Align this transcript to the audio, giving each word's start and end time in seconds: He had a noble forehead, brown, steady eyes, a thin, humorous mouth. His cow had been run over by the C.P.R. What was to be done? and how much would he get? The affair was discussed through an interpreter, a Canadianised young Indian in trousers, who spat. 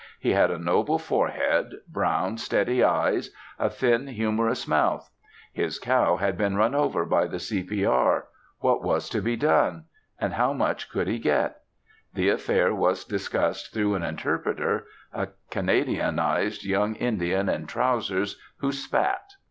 He 0.19 0.31
had 0.31 0.49
a 0.49 0.57
noble 0.57 0.97
forehead, 0.97 1.73
brown, 1.87 2.39
steady 2.39 2.83
eyes, 2.83 3.29
a 3.59 3.69
thin, 3.69 4.07
humorous 4.07 4.67
mouth. 4.67 5.11
His 5.53 5.77
cow 5.77 6.15
had 6.17 6.39
been 6.39 6.55
run 6.55 6.73
over 6.73 7.05
by 7.05 7.27
the 7.27 7.37
C.P.R. 7.37 8.25
What 8.61 8.81
was 8.81 9.07
to 9.09 9.21
be 9.21 9.35
done? 9.35 9.85
and 10.19 10.33
how 10.33 10.53
much 10.53 10.91
would 10.95 11.05
he 11.07 11.19
get? 11.19 11.57
The 12.15 12.29
affair 12.29 12.73
was 12.73 13.05
discussed 13.05 13.73
through 13.73 13.93
an 13.93 14.01
interpreter, 14.01 14.87
a 15.13 15.27
Canadianised 15.51 16.63
young 16.65 16.95
Indian 16.95 17.47
in 17.47 17.67
trousers, 17.67 18.39
who 18.57 18.71
spat. 18.71 19.21